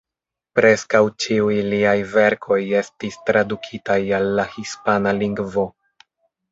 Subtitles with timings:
[0.59, 5.71] Preskaŭ ĉiuj liaj verkoj estis tradukitaj al la hispana lingvo.